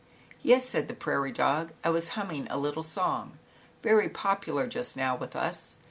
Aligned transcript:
"Yes," 0.41 0.67
said 0.67 0.87
the 0.87 0.95
prairie 0.95 1.31
dog, 1.31 1.73
"I 1.83 1.91
was 1.91 2.07
humming 2.17 2.47
a 2.49 2.57
little 2.57 2.81
song, 2.81 3.37
very 3.83 4.09
popular 4.09 4.65
just 4.65 4.95
now 4.97 5.15
with 5.15 5.35
us. 5.35 5.77